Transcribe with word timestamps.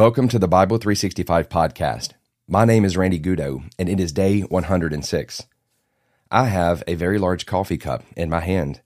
Welcome 0.00 0.28
to 0.28 0.38
the 0.38 0.48
Bible 0.48 0.78
365 0.78 1.50
podcast. 1.50 2.12
My 2.48 2.64
name 2.64 2.86
is 2.86 2.96
Randy 2.96 3.20
Goudeau, 3.20 3.64
and 3.78 3.86
it 3.86 4.00
is 4.00 4.12
day 4.12 4.40
106. 4.40 5.46
I 6.30 6.44
have 6.46 6.82
a 6.86 6.94
very 6.94 7.18
large 7.18 7.44
coffee 7.44 7.76
cup 7.76 8.04
in 8.16 8.30
my 8.30 8.40
hand, 8.40 8.80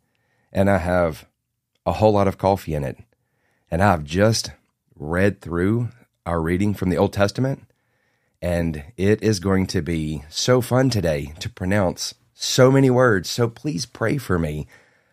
and 0.53 0.69
I 0.69 0.79
have 0.79 1.29
a 1.87 1.93
whole 1.93 2.15
lot 2.15 2.27
of 2.27 2.37
coffee 2.37 2.75
in 2.75 2.83
it. 2.83 2.99
And 3.71 3.81
I've 3.81 4.03
just 4.03 4.51
read 4.97 5.41
through 5.41 5.91
our 6.27 6.41
reading 6.41 6.75
from 6.75 6.91
the 6.91 6.99
Old 6.99 7.13
Testament, 7.13 7.63
and 8.43 8.83
it 8.97 9.23
is 9.23 9.39
going 9.39 9.69
to 9.69 9.83
be 9.83 10.25
so 10.29 10.61
fun 10.61 10.91
today 10.91 11.33
to 11.39 11.49
pronounce 11.49 12.15
so 12.33 12.73
many 12.73 12.91
words. 12.91 13.31
So 13.31 13.49
please 13.49 13.87
pray 13.87 14.19
for 14.19 14.37
me. 14.37 14.67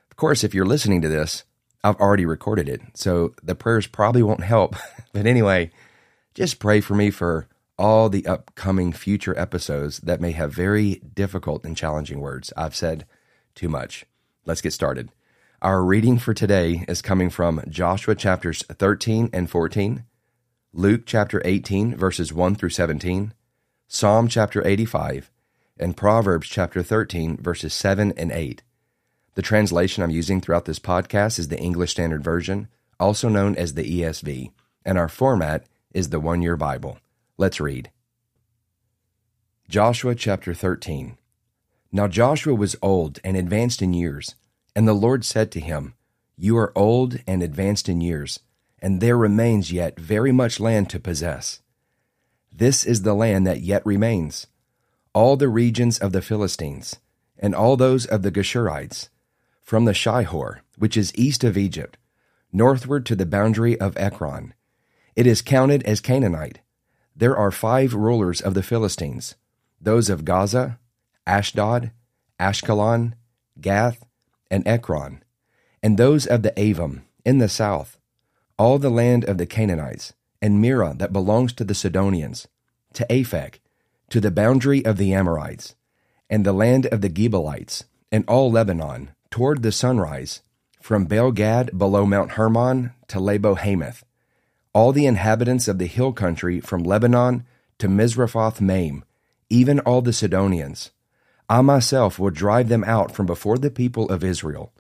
Of 0.09 0.17
course, 0.17 0.43
if 0.43 0.55
you're 0.55 0.65
listening 0.65 1.03
to 1.03 1.09
this, 1.09 1.43
I've 1.83 1.97
already 1.97 2.25
recorded 2.25 2.67
it, 2.67 2.81
so 2.95 3.35
the 3.43 3.53
prayers 3.53 3.85
probably 3.85 4.23
won't 4.23 4.43
help. 4.43 4.75
but 5.13 5.27
anyway, 5.27 5.69
just 6.33 6.59
pray 6.59 6.81
for 6.81 6.95
me 6.95 7.09
for 7.09 7.47
all 7.77 8.09
the 8.09 8.25
upcoming 8.25 8.93
future 8.93 9.37
episodes 9.37 9.99
that 9.99 10.21
may 10.21 10.31
have 10.31 10.53
very 10.53 10.95
difficult 11.13 11.65
and 11.65 11.75
challenging 11.75 12.19
words. 12.19 12.53
I've 12.55 12.75
said 12.75 13.05
too 13.55 13.67
much. 13.67 14.05
Let's 14.45 14.61
get 14.61 14.73
started. 14.73 15.09
Our 15.61 15.83
reading 15.83 16.17
for 16.17 16.33
today 16.33 16.85
is 16.87 17.01
coming 17.01 17.29
from 17.29 17.63
Joshua 17.67 18.15
chapters 18.15 18.63
13 18.67 19.29
and 19.33 19.49
14, 19.49 20.05
Luke 20.73 21.03
chapter 21.05 21.41
18, 21.43 21.95
verses 21.95 22.33
1 22.33 22.55
through 22.55 22.69
17, 22.69 23.33
Psalm 23.87 24.27
chapter 24.27 24.65
85, 24.65 25.29
and 25.77 25.97
Proverbs 25.97 26.47
chapter 26.47 26.81
13, 26.81 27.37
verses 27.37 27.73
7 27.73 28.13
and 28.15 28.31
8. 28.31 28.63
The 29.35 29.41
translation 29.41 30.03
I'm 30.03 30.09
using 30.09 30.41
throughout 30.41 30.65
this 30.65 30.79
podcast 30.79 31.37
is 31.37 31.49
the 31.49 31.59
English 31.59 31.91
Standard 31.91 32.23
Version, 32.23 32.67
also 32.99 33.27
known 33.29 33.55
as 33.55 33.73
the 33.73 34.01
ESV, 34.01 34.51
and 34.85 34.97
our 34.97 35.09
format 35.09 35.65
is 35.93 36.09
the 36.09 36.19
One 36.19 36.41
Year 36.41 36.57
Bible. 36.57 36.97
Let's 37.37 37.59
read. 37.59 37.91
Joshua 39.69 40.15
chapter 40.15 40.53
13. 40.53 41.17
Now 41.91 42.07
Joshua 42.07 42.53
was 42.53 42.75
old 42.81 43.19
and 43.23 43.35
advanced 43.35 43.81
in 43.81 43.93
years, 43.93 44.35
and 44.75 44.87
the 44.87 44.93
Lord 44.93 45.25
said 45.25 45.51
to 45.51 45.59
him, 45.59 45.93
You 46.37 46.57
are 46.57 46.77
old 46.77 47.19
and 47.27 47.43
advanced 47.43 47.89
in 47.89 48.01
years, 48.01 48.39
and 48.79 48.99
there 49.01 49.17
remains 49.17 49.71
yet 49.71 49.99
very 49.99 50.31
much 50.31 50.59
land 50.59 50.89
to 50.89 50.99
possess. 50.99 51.61
This 52.51 52.85
is 52.85 53.03
the 53.03 53.13
land 53.13 53.47
that 53.47 53.61
yet 53.61 53.85
remains, 53.85 54.47
all 55.13 55.37
the 55.37 55.49
regions 55.49 55.99
of 55.99 56.11
the 56.11 56.21
Philistines, 56.21 56.97
and 57.39 57.55
all 57.55 57.77
those 57.77 58.05
of 58.05 58.21
the 58.21 58.31
Geshurites, 58.31 59.09
from 59.61 59.85
the 59.85 59.93
Shihor, 59.93 60.59
which 60.77 60.97
is 60.97 61.15
east 61.15 61.43
of 61.43 61.57
Egypt, 61.57 61.97
northward 62.51 63.05
to 63.05 63.15
the 63.15 63.25
boundary 63.25 63.79
of 63.79 63.97
Ekron. 63.97 64.53
It 65.15 65.27
is 65.27 65.41
counted 65.41 65.83
as 65.83 65.99
Canaanite. 65.99 66.59
There 67.15 67.35
are 67.35 67.51
five 67.51 67.93
rulers 67.93 68.41
of 68.41 68.53
the 68.53 68.63
Philistines. 68.63 69.35
Those 69.79 70.09
of 70.09 70.25
Gaza, 70.25 70.79
Ashdod, 71.27 71.91
Ashkelon, 72.39 73.13
Gath, 73.59 74.05
and 74.49 74.67
Ekron, 74.67 75.23
and 75.83 75.97
those 75.97 76.25
of 76.25 76.43
the 76.43 76.51
Avim 76.51 77.01
in 77.25 77.37
the 77.37 77.49
south, 77.49 77.97
all 78.57 78.77
the 78.77 78.89
land 78.89 79.23
of 79.25 79.37
the 79.37 79.45
Canaanites, 79.45 80.13
and 80.41 80.63
Mearah 80.63 80.97
that 80.97 81.13
belongs 81.13 81.53
to 81.53 81.63
the 81.63 81.75
Sidonians, 81.75 82.47
to 82.93 83.05
Aphek, 83.09 83.59
to 84.09 84.19
the 84.19 84.31
boundary 84.31 84.83
of 84.85 84.97
the 84.97 85.13
Amorites, 85.13 85.75
and 86.29 86.45
the 86.45 86.53
land 86.53 86.85
of 86.87 87.01
the 87.01 87.09
Gebalites, 87.09 87.83
and 88.11 88.25
all 88.27 88.51
Lebanon, 88.51 89.11
toward 89.29 89.63
the 89.63 89.71
sunrise, 89.71 90.41
from 90.81 91.05
Baal 91.05 91.31
Gad 91.31 91.77
below 91.77 92.05
Mount 92.05 92.31
Hermon 92.31 92.93
to 93.07 93.19
Lebo 93.19 93.55
Hamath, 93.55 94.03
all 94.73 94.91
the 94.91 95.05
inhabitants 95.05 95.67
of 95.67 95.77
the 95.77 95.85
hill 95.85 96.13
country 96.13 96.59
from 96.59 96.83
Lebanon 96.83 97.45
to 97.77 97.87
Misrephoth 97.87 98.61
Maim, 98.61 99.03
even 99.49 99.79
all 99.81 100.01
the 100.01 100.13
Sidonians. 100.13 100.91
I 101.49 101.61
myself 101.61 102.17
will 102.17 102.29
drive 102.29 102.69
them 102.69 102.83
out 102.85 103.13
from 103.13 103.25
before 103.25 103.57
the 103.57 103.69
people 103.71 104.09
of 104.09 104.23
Israel. 104.23 104.71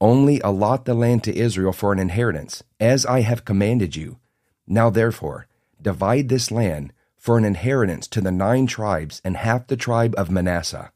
Only 0.00 0.40
allot 0.40 0.84
the 0.84 0.94
land 0.94 1.24
to 1.24 1.36
Israel 1.36 1.72
for 1.72 1.92
an 1.92 1.98
inheritance, 1.98 2.62
as 2.78 3.04
I 3.06 3.20
have 3.20 3.44
commanded 3.44 3.96
you. 3.96 4.18
Now 4.66 4.90
therefore, 4.90 5.46
divide 5.80 6.28
this 6.28 6.50
land 6.50 6.92
for 7.16 7.38
an 7.38 7.44
inheritance 7.44 8.06
to 8.08 8.20
the 8.20 8.32
nine 8.32 8.66
tribes 8.66 9.20
and 9.24 9.36
half 9.36 9.66
the 9.66 9.76
tribe 9.76 10.14
of 10.16 10.30
Manasseh. 10.30 10.92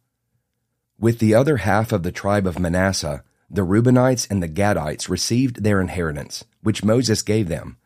With 0.99 1.19
the 1.19 1.34
other 1.34 1.59
half 1.59 1.93
of 1.93 2.03
the 2.03 2.13
tribe 2.13 2.47
of 2.47 2.59
Manasseh, 2.59 3.23
the 3.51 3.63
Reubenites 3.63 4.28
and 4.31 4.43
the 4.43 4.49
Gadites 4.49 5.09
received 5.09 5.63
their 5.63 5.81
inheritance, 5.81 6.45
which 6.63 6.84
Moses 6.84 7.23
gave 7.23 7.49
them, 7.49 7.78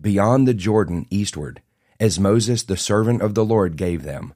beyond 0.00 0.46
the 0.46 0.54
Jordan 0.54 1.06
eastward, 1.10 1.62
as 1.98 2.20
Moses 2.20 2.62
the 2.62 2.76
servant 2.76 3.22
of 3.22 3.34
the 3.34 3.44
Lord 3.44 3.76
gave 3.76 4.02
them, 4.02 4.34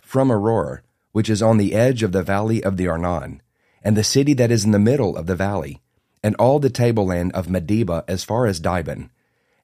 from 0.00 0.28
Aroer, 0.28 0.80
which 1.12 1.30
is 1.30 1.42
on 1.42 1.56
the 1.56 1.74
edge 1.74 2.02
of 2.02 2.12
the 2.12 2.22
valley 2.22 2.62
of 2.62 2.76
the 2.76 2.88
Arnon, 2.88 3.42
and 3.82 3.96
the 3.96 4.04
city 4.04 4.34
that 4.34 4.50
is 4.50 4.64
in 4.64 4.70
the 4.70 4.78
middle 4.78 5.16
of 5.16 5.26
the 5.26 5.36
valley, 5.36 5.80
and 6.22 6.36
all 6.36 6.58
the 6.58 6.70
tableland 6.70 7.32
of 7.32 7.46
Medeba 7.46 8.04
as 8.06 8.24
far 8.24 8.46
as 8.46 8.60
Dibon, 8.60 9.10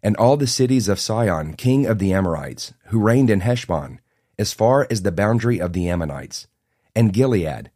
and 0.02 0.16
all 0.16 0.36
the 0.36 0.46
cities 0.46 0.88
of 0.88 1.00
Sihon, 1.00 1.54
king 1.54 1.86
of 1.86 1.98
the 1.98 2.12
Amorites, 2.12 2.72
who 2.86 3.00
reigned 3.00 3.30
in 3.30 3.40
Heshbon, 3.40 4.00
as 4.38 4.52
far 4.52 4.86
as 4.90 5.02
the 5.02 5.12
boundary 5.12 5.60
of 5.60 5.72
the 5.72 5.88
Ammonites, 5.88 6.46
and 6.94 7.12
Gilead, 7.12 7.70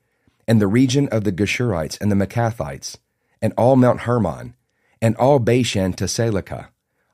and 0.46 0.60
the 0.60 0.66
region 0.66 1.08
of 1.08 1.24
the 1.24 1.32
Geshurites 1.32 2.00
and 2.00 2.10
the 2.10 2.16
Maacathites, 2.16 2.98
and 3.42 3.52
all 3.56 3.76
Mount 3.76 4.00
Hermon, 4.00 4.54
and 5.02 5.16
all 5.16 5.38
Bashan 5.38 5.92
to 5.94 6.04
Salecah, 6.04 6.68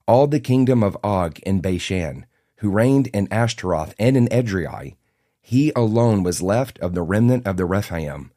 all 0.07 0.27
the 0.27 0.41
kingdom 0.41 0.83
of 0.83 0.97
Og 1.03 1.39
in 1.41 1.61
Bashan, 1.61 2.27
who 2.57 2.71
reigned 2.71 3.09
in 3.09 3.29
Ashtaroth 3.31 3.95
and 3.99 4.17
in 4.17 4.29
Edrei, 4.29 4.97
he 5.41 5.73
alone 5.77 6.23
was 6.23 6.43
left 6.43 6.79
of 6.81 6.95
the 6.95 7.03
remnant 7.03 7.47
of 7.47 7.57
the 7.57 7.65
Rephaim. 7.65 8.31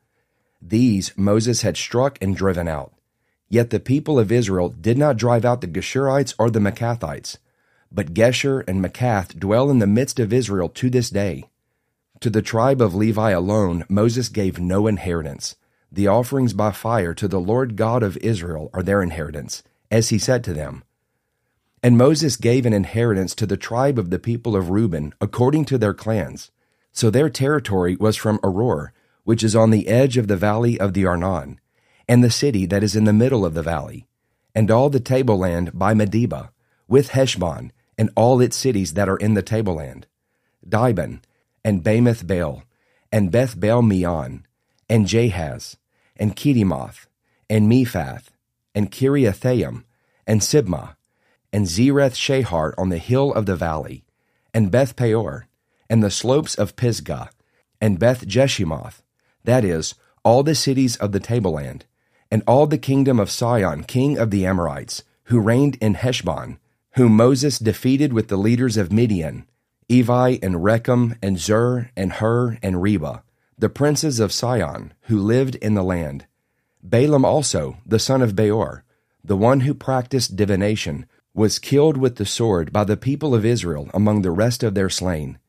These 0.62 1.13
Moses 1.18 1.62
had 1.62 1.78
struck 1.78 2.18
and 2.22 2.35
driven 2.35 2.68
out. 2.68 2.94
Yet 3.47 3.72
the 3.72 3.79
people 3.79 4.19
of 4.19 4.31
Israel 4.31 4.69
did 4.69 4.97
not 4.97 5.18
drive 5.18 5.44
out 5.44 5.62
the 5.62 5.68
Geshurites 5.68 6.35
or 6.38 6.52
the 6.52 6.59
Maacathites, 6.59 7.38
but 7.91 8.13
Geshur 8.13 8.63
and 8.68 8.84
Maacath 8.84 9.40
dwell 9.40 9.72
in 9.72 9.79
the 9.79 9.88
midst 9.88 10.19
of 10.19 10.31
Israel 10.31 10.69
to 10.69 10.90
this 10.90 11.09
day. 11.09 11.46
To 12.19 12.29
the 12.29 12.44
tribe 12.44 12.81
of 12.81 12.94
Levi 12.94 13.31
alone 13.31 13.85
Moses 13.90 14.29
gave 14.29 14.59
no 14.59 14.85
inheritance. 14.85 15.56
The 15.91 16.08
offerings 16.08 16.53
by 16.53 16.72
fire 16.72 17.16
to 17.16 17.28
the 17.28 17.40
Lord 17.40 17.75
God 17.75 18.03
of 18.03 18.18
Israel 18.18 18.69
are 18.74 18.84
their 18.84 19.02
inheritance, 19.02 19.63
as 19.90 20.09
he 20.09 20.19
said 20.19 20.44
to 20.44 20.53
them. 20.53 20.84
And 21.81 21.97
Moses 21.97 22.35
gave 22.35 22.66
an 22.66 22.73
inheritance 22.73 23.34
to 23.35 23.45
the 23.45 23.57
tribe 23.57 23.97
of 23.97 24.09
the 24.09 24.19
people 24.19 24.56
of 24.56 24.69
Reuben 24.69 25.13
according 25.22 25.66
to 25.66 25.78
their 25.78 25.94
clans. 25.94 26.51
So 26.91 27.09
their 27.09 27.29
territory 27.29 27.95
was 27.95 28.17
from 28.17 28.40
Aroer, 28.40 28.90
which 29.23 29.44
is 29.44 29.56
on 29.56 29.69
the 29.69 29.88
edge 29.88 30.17
of 30.17 30.28
the 30.28 30.35
valley 30.35 30.79
of 30.79 30.94
the 30.94 31.06
Arnon, 31.06 31.59
and 32.07 32.23
the 32.23 32.31
city 32.31 32.66
that 32.66 32.84
is 32.84 32.95
in 32.95 33.06
the 33.06 33.13
middle 33.13 33.45
of 33.45 33.53
the 33.53 33.62
valley, 33.62 34.07
and 34.56 34.69
all 34.72 34.90
the 34.90 35.00
tableland 35.00 35.72
by 35.73 35.94
Medeba, 35.94 36.50
with 36.88 37.09
Heshbon, 37.09 37.72
and 37.97 38.09
all 38.16 38.41
its 38.41 38.57
cities 38.57 38.94
that 38.94 39.07
are 39.07 39.17
in 39.17 39.35
the 39.35 39.44
tableland, 39.44 40.07
Dibon, 40.67 41.22
and 41.63 41.84
Bamoth 41.84 42.25
Baal, 42.25 42.63
and 43.11 43.31
Beth 43.31 43.59
Baal 43.59 43.81
Meon, 43.81 44.46
and 44.90 45.06
Jahaz, 45.06 45.78
and 46.17 46.35
Kedemoth, 46.35 47.06
and 47.50 47.72
Mephaath, 47.72 48.29
and 48.73 48.91
Kiriathaim, 48.91 49.84
and 50.25 50.41
Sibmah, 50.41 50.96
and 51.51 51.65
Zereth 51.65 52.15
Shahar 52.15 52.73
on 52.77 52.89
the 52.89 52.97
hill 52.97 53.33
of 53.33 53.45
the 53.45 53.55
valley, 53.55 54.03
and 54.53 54.71
Beth 54.71 54.95
Peor, 54.95 55.47
and 55.89 56.03
the 56.03 56.11
slopes 56.11 56.55
of 56.55 56.75
Pisgah, 56.75 57.29
and 57.81 57.99
Beth 57.99 58.27
Jeshimoth, 58.27 59.01
that 59.43 59.63
is, 59.63 59.95
all 60.23 60.43
the 60.43 60.55
cities 60.55 60.96
of 60.97 61.11
the 61.11 61.19
tableland, 61.19 61.85
and 62.29 62.43
all 62.46 62.67
the 62.67 62.78
kingdom 62.78 63.19
of 63.19 63.31
Sihon, 63.31 63.84
king 63.84 64.17
of 64.17 64.31
the 64.31 64.46
Amorites, 64.46 65.03
who 65.25 65.40
reigned 65.40 65.78
in 65.81 65.96
Heshbon, 65.96 66.59
whom 66.93 67.16
Moses 67.16 67.59
defeated 67.59 68.13
with 68.13 68.28
the 68.28 68.37
leaders 68.37 68.78
of 68.78 68.91
Midian, 68.91 69.45
Evi 69.90 70.40
and 70.43 70.55
Rekem 70.55 71.17
and 71.22 71.40
Zur 71.40 71.90
and 71.95 72.13
Hur 72.13 72.57
and 72.61 72.81
Reba, 72.81 73.23
the 73.57 73.69
princes 73.69 74.19
of 74.19 74.31
Sihon, 74.31 74.93
who 75.03 75.19
lived 75.19 75.55
in 75.55 75.73
the 75.73 75.84
land. 75.84 76.25
Balaam 76.84 77.25
also, 77.25 77.78
the 77.85 77.99
son 77.99 78.22
of 78.22 78.35
Beor, 78.35 78.84
the 79.23 79.35
one 79.35 79.61
who 79.61 79.73
practiced 79.73 80.35
divination, 80.35 81.05
was 81.40 81.58
killed 81.58 81.96
with 81.96 82.18
the 82.18 82.26
sword 82.26 82.74
by 82.74 82.84
the 82.84 82.97
people 82.97 83.34
of 83.34 83.46
Israel 83.46 83.90
among 83.94 84.24
the 84.24 84.30
rest 84.30 84.62
of 84.62 84.74
their 84.74 84.90
slain. 84.90 85.40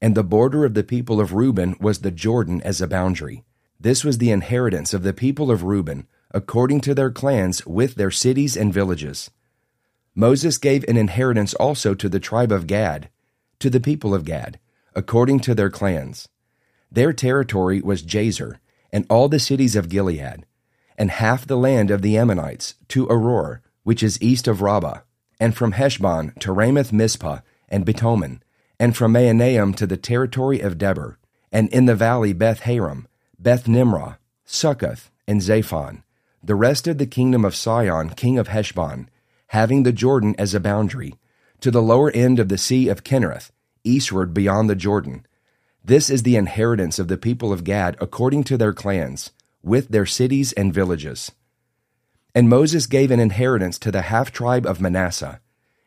And 0.00 0.14
the 0.14 0.22
border 0.22 0.64
of 0.64 0.74
the 0.74 0.84
people 0.84 1.20
of 1.20 1.32
Reuben 1.32 1.74
was 1.80 1.98
the 1.98 2.12
Jordan 2.12 2.62
as 2.62 2.80
a 2.80 2.86
boundary. 2.86 3.42
This 3.80 4.04
was 4.04 4.18
the 4.18 4.30
inheritance 4.30 4.94
of 4.94 5.02
the 5.02 5.12
people 5.12 5.50
of 5.50 5.64
Reuben, 5.64 6.06
according 6.30 6.80
to 6.82 6.94
their 6.94 7.10
clans 7.10 7.66
with 7.66 7.96
their 7.96 8.12
cities 8.12 8.56
and 8.56 8.72
villages. 8.72 9.32
Moses 10.14 10.58
gave 10.58 10.84
an 10.84 10.96
inheritance 10.96 11.54
also 11.54 11.92
to 11.92 12.08
the 12.08 12.20
tribe 12.20 12.52
of 12.52 12.68
Gad, 12.68 13.08
to 13.58 13.68
the 13.68 13.80
people 13.80 14.14
of 14.14 14.24
Gad, 14.24 14.60
according 14.94 15.40
to 15.40 15.56
their 15.56 15.70
clans. 15.70 16.28
Their 16.88 17.12
territory 17.12 17.80
was 17.80 18.04
Jazer, 18.04 18.58
and 18.92 19.04
all 19.10 19.28
the 19.28 19.40
cities 19.40 19.74
of 19.74 19.88
Gilead, 19.88 20.46
and 20.96 21.10
half 21.10 21.48
the 21.48 21.58
land 21.58 21.90
of 21.90 22.00
the 22.00 22.16
Ammonites, 22.16 22.76
to 22.90 23.08
Aroer, 23.08 23.58
which 23.82 24.04
is 24.04 24.22
east 24.22 24.46
of 24.46 24.62
Rabbah, 24.62 25.00
and 25.42 25.56
from 25.56 25.72
Heshbon 25.72 26.38
to 26.38 26.52
Ramath 26.52 26.92
Mizpah, 26.92 27.40
and 27.68 27.84
Betonim, 27.84 28.38
and 28.78 28.96
from 28.96 29.10
Mahanaim 29.10 29.74
to 29.74 29.88
the 29.88 29.96
territory 29.96 30.60
of 30.60 30.78
Debir, 30.78 31.16
and 31.50 31.68
in 31.70 31.86
the 31.86 31.96
valley 31.96 32.32
Beth 32.32 32.60
Haram, 32.60 33.08
Beth 33.40 33.66
Nimrah, 33.66 34.18
Succoth, 34.44 35.10
and 35.26 35.40
Zaphon, 35.40 36.04
the 36.44 36.54
rest 36.54 36.86
of 36.86 36.98
the 36.98 37.06
kingdom 37.06 37.44
of 37.44 37.56
Sihon, 37.56 38.10
king 38.10 38.38
of 38.38 38.46
Heshbon, 38.46 39.08
having 39.48 39.82
the 39.82 39.90
Jordan 39.90 40.36
as 40.38 40.54
a 40.54 40.60
boundary, 40.60 41.14
to 41.58 41.72
the 41.72 41.82
lower 41.82 42.12
end 42.12 42.38
of 42.38 42.48
the 42.48 42.56
sea 42.56 42.88
of 42.88 43.02
Kinnereth, 43.02 43.50
eastward 43.82 44.32
beyond 44.32 44.70
the 44.70 44.76
Jordan. 44.76 45.26
This 45.84 46.08
is 46.08 46.22
the 46.22 46.36
inheritance 46.36 47.00
of 47.00 47.08
the 47.08 47.18
people 47.18 47.52
of 47.52 47.64
Gad 47.64 47.96
according 48.00 48.44
to 48.44 48.56
their 48.56 48.72
clans, 48.72 49.32
with 49.60 49.88
their 49.88 50.06
cities 50.06 50.52
and 50.52 50.72
villages. 50.72 51.32
And 52.34 52.48
Moses 52.48 52.86
gave 52.86 53.10
an 53.10 53.20
inheritance 53.20 53.78
to 53.80 53.90
the 53.90 54.02
half 54.02 54.32
tribe 54.32 54.66
of 54.66 54.80
Manasseh. 54.80 55.40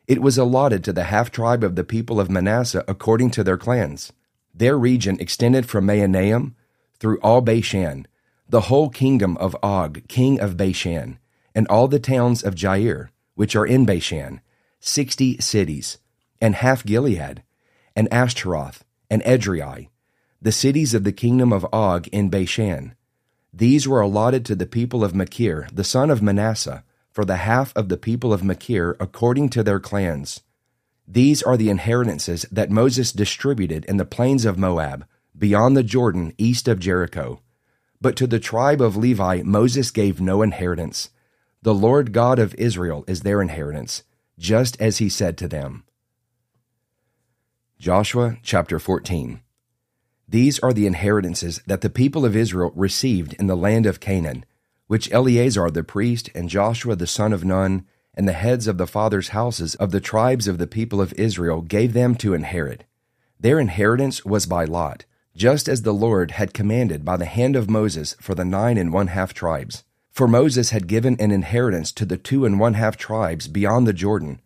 It 0.06 0.22
was 0.22 0.38
allotted 0.38 0.84
to 0.84 0.92
the 0.92 1.04
half 1.04 1.30
tribe 1.30 1.64
of 1.64 1.74
the 1.74 1.84
people 1.84 2.20
of 2.20 2.30
Manasseh 2.30 2.84
according 2.86 3.30
to 3.32 3.44
their 3.44 3.56
clans. 3.56 4.12
Their 4.54 4.78
region 4.78 5.18
extended 5.20 5.68
from 5.68 5.86
Mahanaim 5.86 6.54
through 6.98 7.18
all 7.18 7.40
Bashan, 7.40 8.06
the 8.48 8.62
whole 8.62 8.88
kingdom 8.88 9.36
of 9.38 9.56
Og, 9.62 10.06
king 10.08 10.40
of 10.40 10.56
Bashan, 10.56 11.18
and 11.54 11.66
all 11.68 11.88
the 11.88 11.98
towns 11.98 12.42
of 12.42 12.54
Jair, 12.54 13.08
which 13.34 13.56
are 13.56 13.66
in 13.66 13.84
Bashan, 13.84 14.40
sixty 14.80 15.38
cities, 15.38 15.98
and 16.40 16.54
half 16.54 16.84
Gilead, 16.84 17.42
and 17.94 18.08
Ashtaroth, 18.12 18.84
and 19.10 19.22
Edrei, 19.24 19.88
the 20.40 20.52
cities 20.52 20.94
of 20.94 21.04
the 21.04 21.12
kingdom 21.12 21.52
of 21.52 21.66
Og 21.72 22.06
in 22.08 22.30
Bashan. 22.30 22.94
These 23.56 23.88
were 23.88 24.02
allotted 24.02 24.44
to 24.46 24.54
the 24.54 24.66
people 24.66 25.02
of 25.02 25.14
Machir, 25.14 25.66
the 25.72 25.82
son 25.82 26.10
of 26.10 26.20
Manasseh, 26.20 26.84
for 27.10 27.24
the 27.24 27.36
half 27.36 27.74
of 27.74 27.88
the 27.88 27.96
people 27.96 28.30
of 28.30 28.44
Machir 28.44 28.94
according 29.00 29.48
to 29.50 29.62
their 29.62 29.80
clans. 29.80 30.42
These 31.08 31.42
are 31.42 31.56
the 31.56 31.70
inheritances 31.70 32.44
that 32.52 32.68
Moses 32.68 33.12
distributed 33.12 33.86
in 33.86 33.96
the 33.96 34.04
plains 34.04 34.44
of 34.44 34.58
Moab, 34.58 35.06
beyond 35.38 35.74
the 35.74 35.82
Jordan, 35.82 36.34
east 36.36 36.68
of 36.68 36.78
Jericho. 36.78 37.40
But 37.98 38.14
to 38.16 38.26
the 38.26 38.38
tribe 38.38 38.82
of 38.82 38.94
Levi 38.94 39.40
Moses 39.42 39.90
gave 39.90 40.20
no 40.20 40.42
inheritance. 40.42 41.08
The 41.62 41.74
Lord 41.74 42.12
God 42.12 42.38
of 42.38 42.54
Israel 42.56 43.04
is 43.08 43.22
their 43.22 43.40
inheritance, 43.40 44.02
just 44.38 44.78
as 44.82 44.98
he 44.98 45.08
said 45.08 45.38
to 45.38 45.48
them. 45.48 45.84
Joshua 47.78 48.36
chapter 48.42 48.78
14. 48.78 49.40
These 50.28 50.58
are 50.58 50.72
the 50.72 50.86
inheritances 50.86 51.60
that 51.66 51.82
the 51.82 51.90
people 51.90 52.24
of 52.24 52.34
Israel 52.34 52.72
received 52.74 53.34
in 53.34 53.46
the 53.46 53.56
land 53.56 53.86
of 53.86 54.00
Canaan, 54.00 54.44
which 54.88 55.10
Eleazar 55.12 55.70
the 55.70 55.84
priest 55.84 56.30
and 56.34 56.48
Joshua 56.48 56.96
the 56.96 57.06
son 57.06 57.32
of 57.32 57.44
Nun 57.44 57.84
and 58.14 58.26
the 58.26 58.32
heads 58.32 58.66
of 58.66 58.78
the 58.78 58.86
fathers' 58.86 59.28
houses 59.28 59.74
of 59.76 59.92
the 59.92 60.00
tribes 60.00 60.48
of 60.48 60.58
the 60.58 60.66
people 60.66 61.00
of 61.00 61.12
Israel 61.14 61.60
gave 61.60 61.92
them 61.92 62.14
to 62.16 62.34
inherit. 62.34 62.84
Their 63.38 63.60
inheritance 63.60 64.24
was 64.24 64.46
by 64.46 64.64
lot, 64.64 65.04
just 65.36 65.68
as 65.68 65.82
the 65.82 65.94
Lord 65.94 66.32
had 66.32 66.54
commanded 66.54 67.04
by 67.04 67.16
the 67.18 67.26
hand 67.26 67.54
of 67.54 67.70
Moses 67.70 68.16
for 68.20 68.34
the 68.34 68.44
nine 68.44 68.78
and 68.78 68.92
one 68.92 69.08
half 69.08 69.34
tribes. 69.34 69.84
For 70.10 70.26
Moses 70.26 70.70
had 70.70 70.88
given 70.88 71.16
an 71.20 71.30
inheritance 71.30 71.92
to 71.92 72.06
the 72.06 72.16
two 72.16 72.46
and 72.46 72.58
one 72.58 72.74
half 72.74 72.96
tribes 72.96 73.46
beyond 73.46 73.86
the 73.86 73.92
Jordan, 73.92 74.40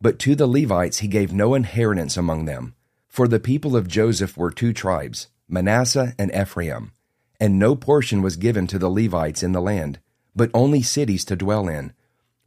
but 0.00 0.18
to 0.20 0.34
the 0.34 0.46
Levites 0.46 0.98
he 0.98 1.08
gave 1.08 1.32
no 1.32 1.54
inheritance 1.54 2.18
among 2.18 2.44
them. 2.44 2.74
For 3.14 3.28
the 3.28 3.38
people 3.38 3.76
of 3.76 3.86
Joseph 3.86 4.36
were 4.36 4.50
two 4.50 4.72
tribes, 4.72 5.28
Manasseh 5.48 6.16
and 6.18 6.34
Ephraim, 6.34 6.90
and 7.38 7.60
no 7.60 7.76
portion 7.76 8.22
was 8.22 8.34
given 8.34 8.66
to 8.66 8.76
the 8.76 8.90
Levites 8.90 9.40
in 9.40 9.52
the 9.52 9.60
land, 9.60 10.00
but 10.34 10.50
only 10.52 10.82
cities 10.82 11.24
to 11.26 11.36
dwell 11.36 11.68
in, 11.68 11.92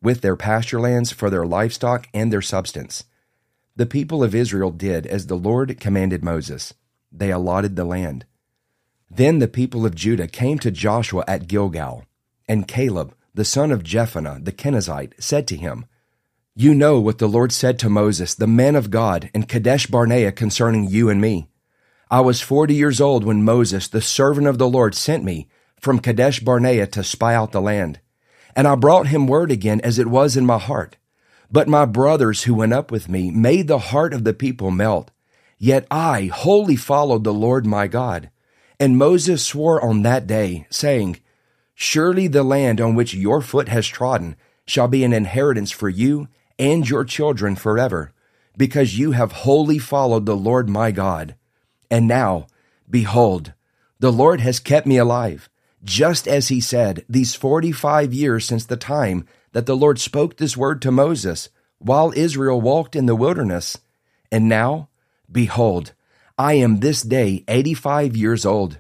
with 0.01 0.19
their 0.19 0.35
pasture 0.35 0.81
lands 0.81 1.13
for 1.13 1.29
their 1.29 1.45
livestock 1.45 2.09
and 2.13 2.33
their 2.33 2.41
substance. 2.41 3.05
The 3.77 3.85
people 3.85 4.21
of 4.21 4.35
Israel 4.35 4.71
did 4.71 5.07
as 5.07 5.27
the 5.27 5.37
Lord 5.37 5.79
commanded 5.79 6.21
Moses. 6.21 6.73
They 7.13 7.31
allotted 7.31 7.77
the 7.77 7.85
land. 7.85 8.25
Then 9.09 9.39
the 9.39 9.47
people 9.47 9.85
of 9.85 9.95
Judah 9.95 10.27
came 10.27 10.59
to 10.59 10.69
Joshua 10.69 11.23
at 11.29 11.47
Gilgal, 11.47 12.03
and 12.45 12.67
Caleb, 12.67 13.15
the 13.33 13.45
son 13.45 13.71
of 13.71 13.83
Jephunneh 13.83 14.43
the 14.43 14.51
Kenizzite, 14.51 15.13
said 15.17 15.47
to 15.47 15.55
him, 15.55 15.85
you 16.59 16.73
know 16.73 16.99
what 16.99 17.19
the 17.19 17.27
Lord 17.27 17.51
said 17.51 17.77
to 17.79 17.89
Moses, 17.89 18.33
the 18.33 18.47
man 18.47 18.75
of 18.75 18.89
God, 18.89 19.29
in 19.31 19.43
Kadesh 19.43 19.85
Barnea 19.85 20.31
concerning 20.31 20.87
you 20.87 21.07
and 21.07 21.21
me. 21.21 21.49
I 22.09 22.21
was 22.21 22.41
forty 22.41 22.73
years 22.73 22.99
old 22.99 23.23
when 23.23 23.45
Moses, 23.45 23.87
the 23.87 24.01
servant 24.01 24.47
of 24.47 24.57
the 24.57 24.67
Lord, 24.67 24.95
sent 24.95 25.23
me 25.23 25.47
from 25.79 25.99
Kadesh 25.99 26.39
Barnea 26.39 26.87
to 26.87 27.03
spy 27.03 27.35
out 27.35 27.51
the 27.51 27.61
land. 27.61 27.99
And 28.55 28.67
I 28.67 28.73
brought 28.73 29.05
him 29.05 29.27
word 29.27 29.51
again 29.51 29.79
as 29.83 29.99
it 29.99 30.07
was 30.07 30.35
in 30.35 30.47
my 30.47 30.57
heart. 30.57 30.97
But 31.51 31.67
my 31.67 31.85
brothers 31.85 32.45
who 32.45 32.55
went 32.55 32.73
up 32.73 32.89
with 32.89 33.07
me 33.07 33.29
made 33.29 33.67
the 33.67 33.77
heart 33.77 34.11
of 34.11 34.23
the 34.23 34.33
people 34.33 34.71
melt. 34.71 35.11
Yet 35.59 35.85
I 35.91 36.31
wholly 36.33 36.75
followed 36.75 37.23
the 37.23 37.35
Lord 37.35 37.67
my 37.67 37.85
God. 37.85 38.31
And 38.79 38.97
Moses 38.97 39.45
swore 39.45 39.79
on 39.79 40.01
that 40.01 40.25
day, 40.25 40.65
saying, 40.71 41.19
Surely 41.75 42.27
the 42.27 42.41
land 42.41 42.81
on 42.81 42.95
which 42.95 43.13
your 43.13 43.43
foot 43.43 43.69
has 43.69 43.85
trodden 43.85 44.35
shall 44.65 44.87
be 44.87 45.03
an 45.03 45.13
inheritance 45.13 45.69
for 45.69 45.87
you 45.87 46.27
and 46.59 46.89
your 46.89 47.03
children 47.03 47.55
forever, 47.55 48.11
because 48.57 48.97
you 48.97 49.11
have 49.11 49.31
wholly 49.31 49.77
followed 49.77 50.25
the 50.25 50.35
Lord 50.35 50.69
my 50.69 50.91
God. 50.91 51.35
And 51.91 52.07
now, 52.07 52.47
behold, 52.89 53.53
the 53.99 54.11
Lord 54.11 54.41
has 54.41 54.59
kept 54.59 54.87
me 54.87 54.97
alive, 54.97 55.49
just 55.83 56.27
as 56.27 56.47
he 56.47 56.59
said, 56.59 57.05
these 57.07 57.35
forty 57.35 57.71
five 57.71 58.13
years 58.13 58.45
since 58.45 58.65
the 58.65 58.77
time 58.77 59.25
that 59.53 59.65
the 59.65 59.75
Lord 59.75 59.99
spoke 59.99 60.37
this 60.37 60.57
word 60.57 60.81
to 60.81 60.91
Moses, 60.91 61.49
while 61.79 62.11
Israel 62.15 62.59
walked 62.59 62.95
in 62.95 63.05
the 63.05 63.15
wilderness. 63.15 63.77
And 64.31 64.49
now, 64.49 64.89
behold, 65.31 65.93
I 66.37 66.53
am 66.53 66.79
this 66.79 67.01
day 67.01 67.43
eighty 67.47 67.73
five 67.73 68.17
years 68.17 68.45
old. 68.45 68.79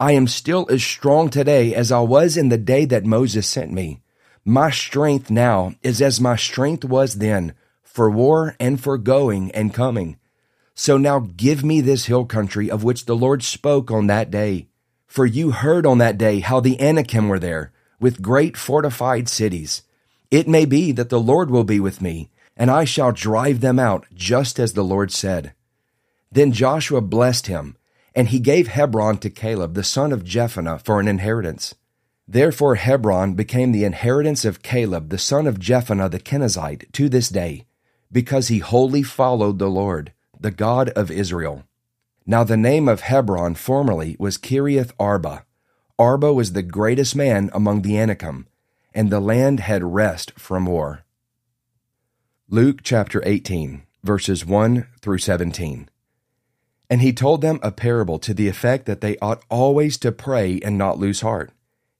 I 0.00 0.12
am 0.12 0.26
still 0.26 0.66
as 0.70 0.82
strong 0.82 1.28
today 1.28 1.74
as 1.74 1.90
I 1.92 2.00
was 2.00 2.36
in 2.36 2.48
the 2.48 2.58
day 2.58 2.84
that 2.86 3.04
Moses 3.04 3.46
sent 3.46 3.72
me. 3.72 4.00
My 4.48 4.70
strength 4.70 5.30
now 5.30 5.74
is 5.82 6.00
as 6.00 6.22
my 6.22 6.34
strength 6.34 6.82
was 6.82 7.16
then, 7.16 7.52
for 7.82 8.08
war 8.08 8.56
and 8.58 8.80
for 8.80 8.96
going 8.96 9.50
and 9.50 9.74
coming. 9.74 10.16
So 10.74 10.96
now 10.96 11.28
give 11.36 11.62
me 11.62 11.82
this 11.82 12.06
hill 12.06 12.24
country 12.24 12.70
of 12.70 12.82
which 12.82 13.04
the 13.04 13.14
Lord 13.14 13.42
spoke 13.42 13.90
on 13.90 14.06
that 14.06 14.30
day. 14.30 14.68
For 15.06 15.26
you 15.26 15.50
heard 15.50 15.84
on 15.84 15.98
that 15.98 16.16
day 16.16 16.40
how 16.40 16.60
the 16.60 16.80
Anakim 16.80 17.28
were 17.28 17.38
there, 17.38 17.72
with 18.00 18.22
great 18.22 18.56
fortified 18.56 19.28
cities. 19.28 19.82
It 20.30 20.48
may 20.48 20.64
be 20.64 20.92
that 20.92 21.10
the 21.10 21.20
Lord 21.20 21.50
will 21.50 21.62
be 21.64 21.78
with 21.78 22.00
me, 22.00 22.30
and 22.56 22.70
I 22.70 22.86
shall 22.86 23.12
drive 23.12 23.60
them 23.60 23.78
out, 23.78 24.06
just 24.14 24.58
as 24.58 24.72
the 24.72 24.82
Lord 24.82 25.12
said. 25.12 25.52
Then 26.32 26.52
Joshua 26.52 27.02
blessed 27.02 27.48
him, 27.48 27.76
and 28.14 28.28
he 28.28 28.40
gave 28.40 28.68
Hebron 28.68 29.18
to 29.18 29.28
Caleb 29.28 29.74
the 29.74 29.84
son 29.84 30.10
of 30.10 30.24
Jephunneh 30.24 30.82
for 30.82 31.00
an 31.00 31.06
inheritance. 31.06 31.74
Therefore 32.30 32.74
Hebron 32.74 33.32
became 33.32 33.72
the 33.72 33.84
inheritance 33.84 34.44
of 34.44 34.62
Caleb 34.62 35.08
the 35.08 35.16
son 35.16 35.46
of 35.46 35.58
Jephunneh 35.58 36.10
the 36.10 36.20
Kenizzite 36.20 36.92
to 36.92 37.08
this 37.08 37.30
day, 37.30 37.64
because 38.12 38.48
he 38.48 38.58
wholly 38.58 39.02
followed 39.02 39.58
the 39.58 39.70
Lord, 39.70 40.12
the 40.38 40.50
God 40.50 40.90
of 40.90 41.10
Israel. 41.10 41.64
Now 42.26 42.44
the 42.44 42.58
name 42.58 42.86
of 42.86 43.00
Hebron 43.00 43.54
formerly 43.54 44.14
was 44.18 44.36
Kiriath 44.36 44.92
Arba. 45.00 45.46
Arba 45.98 46.34
was 46.34 46.52
the 46.52 46.62
greatest 46.62 47.16
man 47.16 47.48
among 47.54 47.80
the 47.80 47.98
Anakim, 47.98 48.46
and 48.92 49.08
the 49.08 49.20
land 49.20 49.60
had 49.60 49.82
rest 49.82 50.38
from 50.38 50.66
war. 50.66 51.04
Luke 52.50 52.80
chapter 52.82 53.22
18, 53.24 53.84
verses 54.04 54.44
1 54.44 54.86
through 55.00 55.18
17. 55.18 55.88
And 56.90 57.00
he 57.00 57.12
told 57.14 57.40
them 57.40 57.58
a 57.62 57.72
parable 57.72 58.18
to 58.18 58.34
the 58.34 58.48
effect 58.48 58.84
that 58.84 59.00
they 59.00 59.16
ought 59.18 59.42
always 59.48 59.96
to 59.98 60.12
pray 60.12 60.60
and 60.62 60.76
not 60.76 60.98
lose 60.98 61.22
heart 61.22 61.52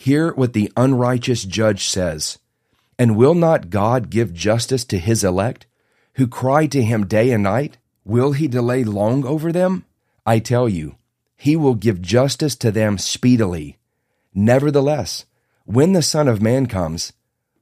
Hear 0.00 0.32
what 0.32 0.54
the 0.54 0.72
unrighteous 0.78 1.44
judge 1.44 1.84
says. 1.84 2.38
And 2.98 3.18
will 3.18 3.34
not 3.34 3.68
God 3.68 4.08
give 4.08 4.32
justice 4.32 4.82
to 4.86 4.98
his 4.98 5.22
elect, 5.22 5.66
who 6.14 6.26
cry 6.26 6.66
to 6.68 6.82
him 6.82 7.06
day 7.06 7.32
and 7.32 7.42
night? 7.42 7.76
Will 8.02 8.32
he 8.32 8.48
delay 8.48 8.82
long 8.82 9.26
over 9.26 9.52
them? 9.52 9.84
I 10.24 10.38
tell 10.38 10.70
you, 10.70 10.96
he 11.36 11.54
will 11.54 11.74
give 11.74 12.00
justice 12.00 12.56
to 12.56 12.70
them 12.70 12.96
speedily. 12.96 13.76
Nevertheless, 14.34 15.26
when 15.66 15.92
the 15.92 16.00
Son 16.00 16.28
of 16.28 16.40
Man 16.40 16.64
comes, 16.64 17.12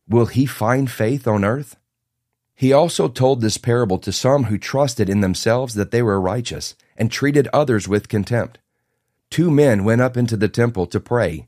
will 0.08 0.26
he 0.26 0.46
find 0.46 0.88
faith 0.88 1.26
on 1.26 1.44
earth? 1.44 1.76
He 2.54 2.72
also 2.72 3.08
told 3.08 3.40
this 3.40 3.58
parable 3.58 3.98
to 3.98 4.12
some 4.12 4.44
who 4.44 4.58
trusted 4.58 5.10
in 5.10 5.22
themselves 5.22 5.74
that 5.74 5.90
they 5.90 6.02
were 6.02 6.20
righteous 6.20 6.76
and 6.96 7.10
treated 7.10 7.48
others 7.52 7.88
with 7.88 8.08
contempt. 8.08 8.58
Two 9.28 9.50
men 9.50 9.82
went 9.82 10.00
up 10.00 10.16
into 10.16 10.36
the 10.36 10.48
temple 10.48 10.86
to 10.86 11.00
pray, 11.00 11.47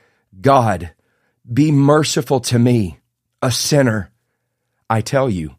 God, 0.39 0.93
be 1.51 1.71
merciful 1.71 2.39
to 2.41 2.59
me, 2.59 2.99
a 3.41 3.51
sinner. 3.51 4.11
I 4.89 5.01
tell 5.01 5.29
you, 5.29 5.55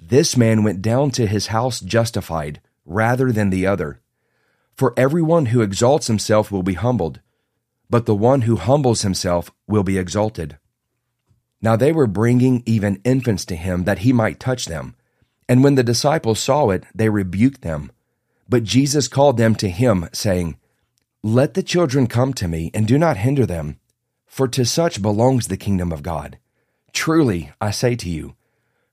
this 0.00 0.36
man 0.36 0.62
went 0.62 0.82
down 0.82 1.10
to 1.12 1.26
his 1.26 1.48
house 1.48 1.80
justified 1.80 2.60
rather 2.84 3.32
than 3.32 3.50
the 3.50 3.66
other. 3.66 4.00
For 4.76 4.94
everyone 4.96 5.46
who 5.46 5.62
exalts 5.62 6.06
himself 6.06 6.50
will 6.50 6.62
be 6.62 6.74
humbled, 6.74 7.20
but 7.88 8.06
the 8.06 8.14
one 8.14 8.42
who 8.42 8.56
humbles 8.56 9.02
himself 9.02 9.50
will 9.66 9.82
be 9.82 9.98
exalted. 9.98 10.58
Now 11.60 11.76
they 11.76 11.92
were 11.92 12.06
bringing 12.06 12.62
even 12.66 13.00
infants 13.04 13.44
to 13.46 13.56
him 13.56 13.84
that 13.84 14.00
he 14.00 14.12
might 14.12 14.40
touch 14.40 14.66
them. 14.66 14.94
And 15.48 15.62
when 15.62 15.76
the 15.76 15.82
disciples 15.82 16.38
saw 16.38 16.70
it, 16.70 16.84
they 16.94 17.08
rebuked 17.08 17.62
them. 17.62 17.92
But 18.48 18.64
Jesus 18.64 19.08
called 19.08 19.36
them 19.36 19.54
to 19.56 19.68
him, 19.68 20.08
saying, 20.12 20.58
Let 21.22 21.54
the 21.54 21.62
children 21.62 22.06
come 22.06 22.34
to 22.34 22.48
me, 22.48 22.70
and 22.74 22.86
do 22.86 22.98
not 22.98 23.16
hinder 23.16 23.46
them, 23.46 23.78
for 24.34 24.48
to 24.48 24.64
such 24.64 25.00
belongs 25.00 25.46
the 25.46 25.56
kingdom 25.56 25.92
of 25.92 26.02
God. 26.02 26.38
Truly, 26.92 27.52
I 27.60 27.70
say 27.70 27.94
to 27.94 28.10
you, 28.10 28.34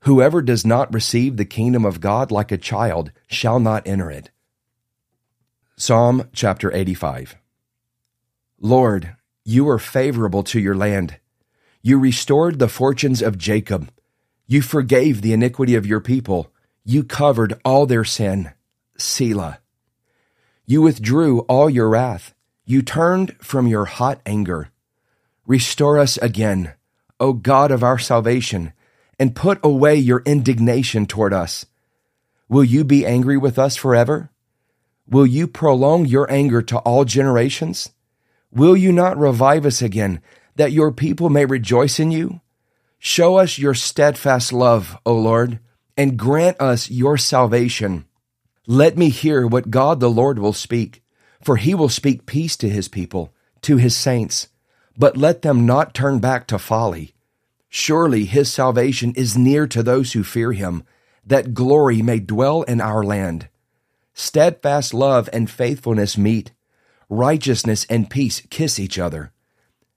Whoever 0.02 0.40
does 0.40 0.68
not 0.68 0.94
receive 0.94 1.36
the 1.36 1.46
kingdom 1.46 1.84
of 1.84 2.00
God 2.00 2.30
like 2.30 2.52
a 2.52 2.60
child 2.60 3.12
shall 3.26 3.60
not 3.60 3.88
enter 3.88 4.12
it. 4.12 4.30
Psalm 5.76 6.30
chapter 6.32 6.72
85 6.72 7.38
Lord, 8.60 9.16
you 9.44 9.68
are 9.68 9.80
favorable 9.80 10.44
to 10.44 10.60
your 10.60 10.76
land. 10.76 11.18
You 11.82 11.98
restored 11.98 12.60
the 12.60 12.70
fortunes 12.70 13.24
of 13.24 13.40
Jacob. 13.40 13.90
You 14.46 14.62
forgave 14.62 15.24
the 15.24 15.34
iniquity 15.34 15.74
of 15.74 15.88
your 15.88 16.02
people. 16.02 16.52
You 16.86 17.04
covered 17.04 17.60
all 17.66 17.88
their 17.88 18.04
sin. 18.04 18.52
Selah. 18.96 19.60
You 20.68 20.84
withdrew 20.84 21.40
all 21.50 21.68
your 21.68 21.90
wrath. 21.90 22.36
You 22.64 22.84
turned 22.84 23.36
from 23.42 23.66
your 23.66 23.86
hot 23.86 24.22
anger. 24.28 24.71
Restore 25.46 25.98
us 25.98 26.18
again, 26.18 26.74
O 27.20 27.34
God 27.34 27.72
of 27.72 27.84
our 27.84 28.00
salvation 28.00 28.74
and 29.22 29.36
put 29.36 29.60
away 29.64 29.96
your 29.96 30.24
indignation 30.26 31.06
toward 31.06 31.32
us. 31.32 31.68
Will 32.50 32.64
you 32.64 32.84
be 32.84 33.06
angry 33.06 33.38
with 33.38 33.60
us 33.60 33.76
forever? 33.76 34.32
Will 35.08 35.28
you 35.28 35.46
prolong 35.46 36.08
your 36.08 36.30
anger 36.32 36.64
to 36.64 36.80
all 36.80 37.06
generations? 37.06 37.92
Will 38.52 38.76
you 38.76 38.92
not 38.92 39.20
revive 39.20 39.64
us 39.64 39.80
again, 39.80 40.22
that 40.56 40.72
your 40.72 40.92
people 40.92 41.30
may 41.30 41.46
rejoice 41.46 42.00
in 42.00 42.10
you? 42.10 42.42
Show 42.98 43.36
us 43.36 43.60
your 43.60 43.76
steadfast 43.76 44.52
love, 44.52 44.98
O 45.06 45.14
Lord, 45.14 45.60
and 45.96 46.18
grant 46.18 46.60
us 46.60 46.90
your 46.90 47.16
salvation. 47.16 48.06
Let 48.66 48.98
me 48.98 49.10
hear 49.10 49.46
what 49.46 49.70
God 49.70 50.00
the 50.00 50.10
Lord 50.10 50.40
will 50.40 50.52
speak, 50.52 51.04
for 51.44 51.58
he 51.58 51.76
will 51.76 51.90
speak 51.90 52.26
peace 52.26 52.58
to 52.58 52.68
his 52.70 52.88
people, 52.88 53.36
to 53.62 53.78
his 53.78 53.96
saints. 53.96 54.48
But 54.98 55.18
let 55.18 55.42
them 55.42 55.66
not 55.66 55.94
turn 55.94 56.20
back 56.20 56.48
to 56.48 56.60
folly. 56.60 57.14
Surely 57.70 58.26
his 58.26 58.52
salvation 58.52 59.14
is 59.16 59.38
near 59.38 59.66
to 59.68 59.82
those 59.82 60.14
who 60.14 60.24
fear 60.24 60.52
him, 60.52 60.84
that 61.26 61.54
glory 61.54 62.02
may 62.02 62.20
dwell 62.20 62.64
in 62.64 62.82
our 62.82 63.04
land. 63.04 63.48
Steadfast 64.14 64.94
love 64.94 65.30
and 65.32 65.50
faithfulness 65.50 66.18
meet. 66.18 66.52
Righteousness 67.10 67.86
and 67.90 68.10
peace 68.10 68.42
kiss 68.50 68.80
each 68.80 69.00
other. 69.00 69.32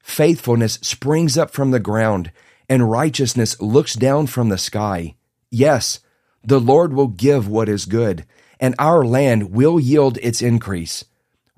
Faithfulness 0.00 0.74
springs 0.82 1.36
up 1.36 1.50
from 1.50 1.70
the 1.70 1.80
ground, 1.80 2.30
and 2.68 2.90
righteousness 2.90 3.60
looks 3.60 3.94
down 3.94 4.26
from 4.26 4.48
the 4.50 4.58
sky. 4.58 5.16
Yes, 5.50 6.00
the 6.44 6.60
Lord 6.60 6.92
will 6.92 7.08
give 7.08 7.48
what 7.48 7.68
is 7.68 7.86
good, 7.86 8.24
and 8.60 8.74
our 8.78 9.04
land 9.04 9.50
will 9.52 9.80
yield 9.80 10.18
its 10.18 10.42
increase. 10.42 11.04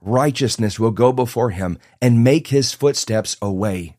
Righteousness 0.01 0.79
will 0.79 0.91
go 0.91 1.13
before 1.13 1.51
him 1.51 1.79
and 2.01 2.23
make 2.23 2.49
his 2.49 2.73
footsteps 2.73 3.37
a 3.41 3.51
way. 3.51 3.97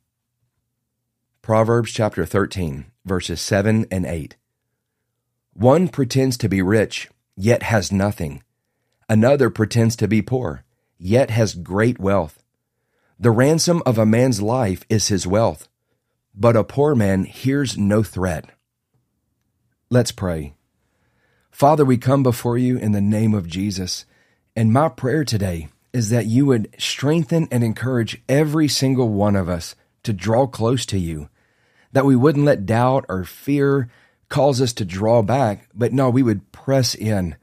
Proverbs 1.42 1.92
chapter 1.92 2.26
13, 2.26 2.86
verses 3.06 3.42
7 3.42 3.86
and 3.90 4.06
8. 4.06 4.36
One 5.54 5.88
pretends 5.88 6.38
to 6.38 6.50
be 6.50 6.62
rich, 6.62 7.10
yet 7.36 7.64
has 7.64 7.92
nothing. 7.92 8.44
Another 9.10 9.50
pretends 9.50 9.96
to 9.96 10.08
be 10.08 10.22
poor, 10.22 10.64
yet 10.98 11.30
has 11.30 11.56
great 11.56 12.00
wealth. 12.00 12.44
The 13.20 13.32
ransom 13.32 13.82
of 13.86 13.98
a 13.98 14.06
man's 14.06 14.42
life 14.42 14.84
is 14.90 15.08
his 15.08 15.26
wealth, 15.26 15.68
but 16.36 16.56
a 16.56 16.64
poor 16.64 16.94
man 16.94 17.24
hears 17.24 17.78
no 17.78 18.04
threat. 18.04 18.46
Let's 19.90 20.12
pray. 20.12 20.54
Father, 21.50 21.84
we 21.84 21.98
come 21.98 22.22
before 22.22 22.58
you 22.58 22.78
in 22.78 22.92
the 22.92 23.02
name 23.02 23.34
of 23.34 23.48
Jesus, 23.48 24.06
and 24.56 24.72
my 24.72 24.90
prayer 24.90 25.24
today 25.24 25.70
is 25.98 26.10
that 26.10 26.28
you 26.28 26.46
would 26.46 26.70
strengthen 26.78 27.48
and 27.50 27.64
encourage 27.64 28.22
every 28.30 28.68
single 28.68 29.10
one 29.10 29.36
of 29.36 29.50
us 29.50 29.76
to 30.04 30.14
draw 30.14 30.46
close 30.46 30.86
to 30.86 31.00
you 31.00 31.28
that 31.92 32.06
we 32.06 32.16
wouldn't 32.16 32.46
let 32.46 32.68
doubt 32.68 33.06
or 33.10 33.24
fear 33.24 33.90
cause 34.30 34.62
us 34.62 34.74
to 34.74 34.86
draw 34.86 35.24
back, 35.24 35.68
but 35.74 35.92
no, 35.92 36.10
we 36.10 36.22
would 36.22 36.52
press 36.52 36.94
in. 36.94 37.36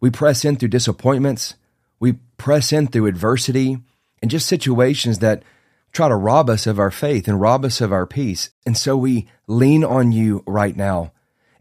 We 0.00 0.10
press 0.10 0.44
in 0.44 0.56
through 0.56 0.70
disappointments. 0.70 1.54
We 2.00 2.14
press 2.36 2.72
in 2.72 2.88
through 2.88 3.06
adversity 3.06 3.78
and 4.20 4.30
just 4.30 4.48
situations 4.48 5.20
that 5.20 5.44
try 5.92 6.08
to 6.08 6.16
rob 6.16 6.50
us 6.50 6.66
of 6.66 6.80
our 6.80 6.90
faith 6.90 7.28
and 7.28 7.40
rob 7.40 7.64
us 7.64 7.80
of 7.80 7.92
our 7.92 8.06
peace. 8.06 8.50
And 8.66 8.76
so 8.76 8.96
we 8.96 9.28
lean 9.46 9.84
on 9.84 10.10
you 10.10 10.42
right 10.46 10.76
now 10.76 11.12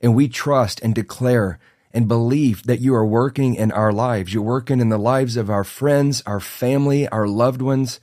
and 0.01 0.15
we 0.15 0.27
trust 0.27 0.81
and 0.81 0.95
declare 0.95 1.59
and 1.91 2.07
believe 2.07 2.63
that 2.63 2.81
you 2.81 2.93
are 2.93 3.05
working 3.05 3.55
in 3.55 3.71
our 3.71 3.91
lives. 3.91 4.33
You're 4.33 4.43
working 4.43 4.79
in 4.79 4.89
the 4.89 4.97
lives 4.97 5.37
of 5.37 5.49
our 5.49 5.63
friends, 5.63 6.21
our 6.25 6.39
family, 6.39 7.07
our 7.07 7.27
loved 7.27 7.61
ones. 7.61 7.99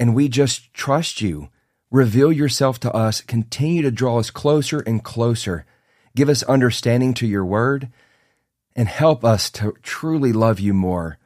And 0.00 0.14
we 0.14 0.28
just 0.28 0.72
trust 0.72 1.20
you. 1.20 1.50
Reveal 1.90 2.32
yourself 2.32 2.80
to 2.80 2.92
us. 2.92 3.20
Continue 3.20 3.82
to 3.82 3.90
draw 3.90 4.18
us 4.18 4.30
closer 4.30 4.80
and 4.80 5.04
closer. 5.04 5.66
Give 6.14 6.28
us 6.28 6.42
understanding 6.44 7.14
to 7.14 7.26
your 7.26 7.44
word 7.44 7.90
and 8.74 8.88
help 8.88 9.24
us 9.24 9.50
to 9.50 9.74
truly 9.82 10.32
love 10.32 10.60
you 10.60 10.74
more. 10.74 11.18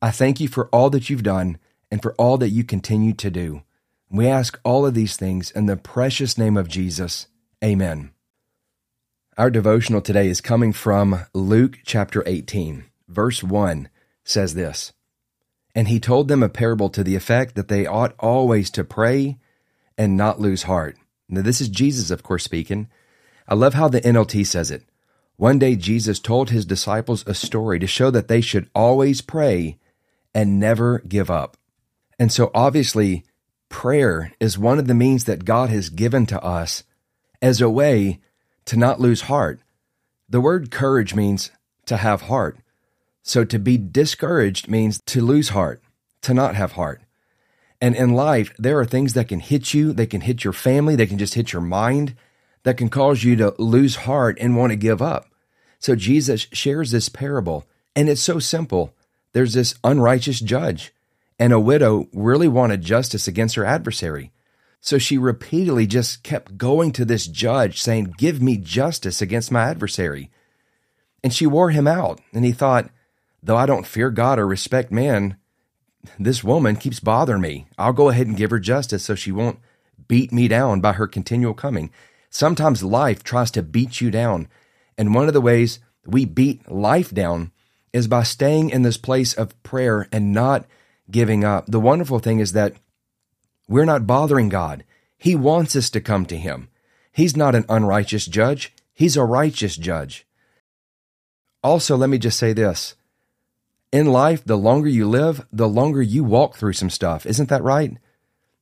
I 0.00 0.10
thank 0.10 0.40
you 0.40 0.48
for 0.48 0.68
all 0.68 0.90
that 0.90 1.10
you've 1.10 1.22
done 1.22 1.58
and 1.90 2.02
for 2.02 2.14
all 2.14 2.38
that 2.38 2.50
you 2.50 2.64
continue 2.64 3.12
to 3.14 3.30
do. 3.30 3.62
We 4.10 4.26
ask 4.26 4.58
all 4.64 4.86
of 4.86 4.94
these 4.94 5.16
things 5.16 5.50
in 5.50 5.66
the 5.66 5.76
precious 5.76 6.38
name 6.38 6.56
of 6.56 6.68
Jesus. 6.68 7.26
Amen. 7.62 8.12
Our 9.38 9.50
devotional 9.50 10.02
today 10.02 10.26
is 10.26 10.40
coming 10.40 10.72
from 10.72 11.24
Luke 11.32 11.78
chapter 11.84 12.24
18, 12.26 12.84
verse 13.08 13.42
1 13.42 13.88
says 14.24 14.54
this 14.54 14.92
and 15.76 15.86
he 15.86 16.00
told 16.00 16.26
them 16.26 16.42
a 16.42 16.48
parable 16.48 16.90
to 16.90 17.04
the 17.04 17.14
effect 17.14 17.54
that 17.54 17.68
they 17.68 17.86
ought 17.86 18.12
always 18.18 18.68
to 18.70 18.82
pray 18.82 19.38
and 19.96 20.16
not 20.16 20.40
lose 20.40 20.64
heart. 20.64 20.96
Now, 21.28 21.42
this 21.42 21.60
is 21.60 21.68
Jesus, 21.68 22.10
of 22.10 22.24
course, 22.24 22.42
speaking. 22.42 22.88
I 23.46 23.54
love 23.54 23.74
how 23.74 23.86
the 23.86 24.00
NLT 24.00 24.44
says 24.44 24.72
it. 24.72 24.82
One 25.36 25.60
day, 25.60 25.76
Jesus 25.76 26.18
told 26.18 26.50
his 26.50 26.66
disciples 26.66 27.22
a 27.28 27.32
story 27.32 27.78
to 27.78 27.86
show 27.86 28.10
that 28.10 28.26
they 28.26 28.40
should 28.40 28.68
always 28.74 29.20
pray 29.20 29.78
and 30.34 30.58
never 30.58 30.98
give 31.06 31.30
up. 31.30 31.56
And 32.18 32.32
so, 32.32 32.50
obviously, 32.56 33.22
prayer 33.68 34.32
is 34.40 34.58
one 34.58 34.80
of 34.80 34.88
the 34.88 34.94
means 34.94 35.26
that 35.26 35.44
God 35.44 35.70
has 35.70 35.90
given 35.90 36.26
to 36.26 36.42
us 36.42 36.82
as 37.40 37.60
a 37.60 37.70
way 37.70 38.18
to 38.68 38.76
not 38.76 39.00
lose 39.00 39.22
heart. 39.22 39.60
The 40.28 40.42
word 40.42 40.70
courage 40.70 41.14
means 41.14 41.50
to 41.86 41.96
have 41.96 42.22
heart. 42.22 42.58
So 43.22 43.42
to 43.46 43.58
be 43.58 43.78
discouraged 43.78 44.68
means 44.68 45.00
to 45.06 45.22
lose 45.22 45.50
heart, 45.50 45.82
to 46.20 46.34
not 46.34 46.54
have 46.54 46.72
heart. 46.72 47.00
And 47.80 47.96
in 47.96 48.12
life, 48.12 48.54
there 48.58 48.78
are 48.78 48.84
things 48.84 49.14
that 49.14 49.28
can 49.28 49.40
hit 49.40 49.72
you, 49.72 49.94
they 49.94 50.04
can 50.04 50.20
hit 50.20 50.44
your 50.44 50.52
family, 50.52 50.96
they 50.96 51.06
can 51.06 51.16
just 51.16 51.32
hit 51.32 51.50
your 51.50 51.62
mind, 51.62 52.14
that 52.64 52.76
can 52.76 52.90
cause 52.90 53.24
you 53.24 53.36
to 53.36 53.54
lose 53.58 54.04
heart 54.04 54.36
and 54.38 54.54
want 54.54 54.70
to 54.72 54.76
give 54.76 55.00
up. 55.00 55.28
So 55.78 55.96
Jesus 55.96 56.46
shares 56.52 56.90
this 56.90 57.08
parable, 57.08 57.64
and 57.96 58.10
it's 58.10 58.20
so 58.20 58.38
simple. 58.38 58.92
There's 59.32 59.54
this 59.54 59.76
unrighteous 59.82 60.40
judge, 60.40 60.92
and 61.38 61.54
a 61.54 61.60
widow 61.60 62.08
really 62.12 62.48
wanted 62.48 62.82
justice 62.82 63.26
against 63.26 63.54
her 63.54 63.64
adversary. 63.64 64.30
So 64.80 64.98
she 64.98 65.18
repeatedly 65.18 65.86
just 65.86 66.22
kept 66.22 66.56
going 66.56 66.92
to 66.92 67.04
this 67.04 67.26
judge 67.26 67.80
saying, 67.82 68.14
Give 68.16 68.40
me 68.40 68.56
justice 68.56 69.20
against 69.20 69.52
my 69.52 69.64
adversary. 69.64 70.30
And 71.22 71.34
she 71.34 71.46
wore 71.46 71.70
him 71.70 71.86
out. 71.86 72.20
And 72.32 72.44
he 72.44 72.52
thought, 72.52 72.90
Though 73.42 73.56
I 73.56 73.66
don't 73.66 73.86
fear 73.86 74.10
God 74.10 74.38
or 74.38 74.46
respect 74.46 74.90
man, 74.90 75.36
this 76.18 76.44
woman 76.44 76.76
keeps 76.76 77.00
bothering 77.00 77.40
me. 77.40 77.68
I'll 77.76 77.92
go 77.92 78.08
ahead 78.08 78.26
and 78.26 78.36
give 78.36 78.50
her 78.50 78.58
justice 78.58 79.04
so 79.04 79.14
she 79.14 79.32
won't 79.32 79.58
beat 80.06 80.32
me 80.32 80.48
down 80.48 80.80
by 80.80 80.92
her 80.94 81.06
continual 81.06 81.54
coming. 81.54 81.90
Sometimes 82.30 82.82
life 82.82 83.22
tries 83.22 83.50
to 83.52 83.62
beat 83.62 84.00
you 84.00 84.10
down. 84.10 84.48
And 84.96 85.14
one 85.14 85.28
of 85.28 85.34
the 85.34 85.40
ways 85.40 85.80
we 86.06 86.24
beat 86.24 86.70
life 86.70 87.12
down 87.12 87.52
is 87.92 88.08
by 88.08 88.22
staying 88.22 88.70
in 88.70 88.82
this 88.82 88.96
place 88.96 89.34
of 89.34 89.60
prayer 89.62 90.08
and 90.12 90.32
not 90.32 90.66
giving 91.10 91.44
up. 91.44 91.66
The 91.66 91.80
wonderful 91.80 92.18
thing 92.18 92.38
is 92.38 92.52
that 92.52 92.74
we're 93.68 93.84
not 93.84 94.06
bothering 94.06 94.48
God. 94.48 94.84
He 95.16 95.34
wants 95.34 95.76
us 95.76 95.90
to 95.90 96.00
come 96.00 96.26
to 96.26 96.36
Him. 96.36 96.68
He's 97.12 97.36
not 97.36 97.54
an 97.54 97.66
unrighteous 97.68 98.26
judge, 98.26 98.72
He's 98.94 99.16
a 99.16 99.24
righteous 99.24 99.76
judge. 99.76 100.26
Also, 101.62 101.96
let 101.96 102.08
me 102.08 102.18
just 102.18 102.38
say 102.38 102.52
this 102.52 102.94
in 103.92 104.06
life, 104.06 104.44
the 104.44 104.56
longer 104.56 104.88
you 104.88 105.08
live, 105.08 105.46
the 105.52 105.68
longer 105.68 106.02
you 106.02 106.24
walk 106.24 106.56
through 106.56 106.74
some 106.74 106.90
stuff. 106.90 107.24
Isn't 107.26 107.48
that 107.48 107.62
right? 107.62 107.96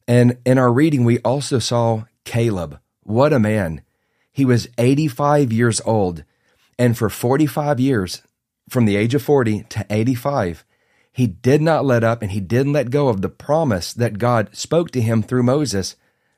And 0.06 0.38
in 0.44 0.58
our 0.58 0.72
reading, 0.72 1.04
we 1.04 1.18
also 1.20 1.58
saw 1.58 2.04
Caleb. 2.24 2.78
What 3.02 3.32
a 3.32 3.38
man. 3.38 3.82
He 4.32 4.44
was 4.44 4.68
85 4.78 5.52
years 5.52 5.80
old. 5.84 6.24
And 6.78 6.96
for 6.96 7.08
45 7.08 7.80
years, 7.80 8.22
from 8.68 8.84
the 8.84 8.96
age 8.96 9.14
of 9.14 9.22
40 9.22 9.64
to 9.64 9.86
85, 9.88 10.64
he 11.16 11.26
did 11.26 11.62
not 11.62 11.86
let 11.86 12.04
up 12.04 12.20
and 12.20 12.32
he 12.32 12.40
didn't 12.40 12.74
let 12.74 12.90
go 12.90 13.08
of 13.08 13.22
the 13.22 13.30
promise 13.30 13.94
that 13.94 14.18
God 14.18 14.54
spoke 14.54 14.90
to 14.90 15.00
him 15.00 15.22
through 15.22 15.44
Moses 15.44 15.96